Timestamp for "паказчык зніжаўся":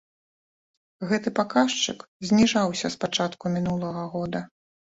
1.41-2.87